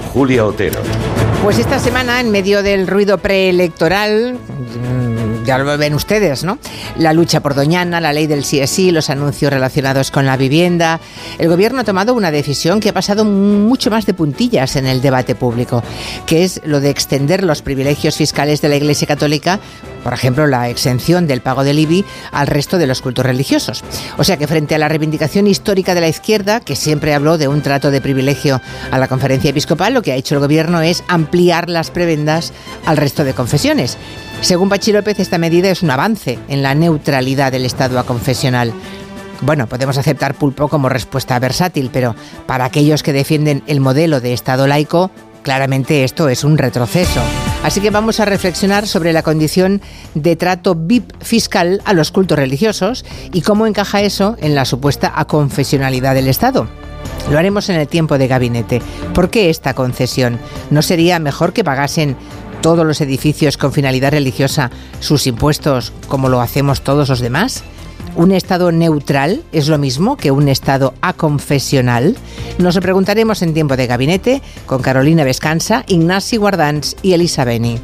[0.00, 0.80] Julia Otero.
[1.42, 6.58] Pues esta semana, en medio del ruido preelectoral, mm, ya lo ven ustedes, ¿no?
[6.96, 10.36] La lucha por Doñana, la ley del sí es sí, los anuncios relacionados con la
[10.36, 11.00] vivienda.
[11.38, 15.02] El gobierno ha tomado una decisión que ha pasado mucho más de puntillas en el
[15.02, 15.82] debate público,
[16.24, 19.60] que es lo de extender los privilegios fiscales de la Iglesia Católica
[20.04, 23.82] por ejemplo, la exención del pago del IBI al resto de los cultos religiosos.
[24.18, 27.48] O sea que frente a la reivindicación histórica de la izquierda, que siempre habló de
[27.48, 28.60] un trato de privilegio
[28.90, 32.52] a la conferencia episcopal, lo que ha hecho el gobierno es ampliar las prebendas
[32.84, 33.96] al resto de confesiones.
[34.42, 38.74] Según Pachi López, esta medida es un avance en la neutralidad del Estado a confesional.
[39.40, 42.14] Bueno, podemos aceptar pulpo como respuesta versátil, pero
[42.46, 45.10] para aquellos que defienden el modelo de Estado laico,
[45.42, 47.20] claramente esto es un retroceso.
[47.64, 49.80] Así que vamos a reflexionar sobre la condición
[50.14, 55.14] de trato VIP fiscal a los cultos religiosos y cómo encaja eso en la supuesta
[55.16, 56.68] aconfesionalidad del Estado.
[57.30, 58.82] Lo haremos en el tiempo de gabinete.
[59.14, 60.38] ¿Por qué esta concesión?
[60.68, 62.16] ¿No sería mejor que pagasen
[62.60, 67.64] todos los edificios con finalidad religiosa sus impuestos como lo hacemos todos los demás?
[68.16, 72.16] ¿Un Estado neutral es lo mismo que un Estado aconfesional?
[72.58, 77.80] Nos lo preguntaremos en tiempo de gabinete con Carolina Vescanza, Ignasi Guardans y Elisa Beni.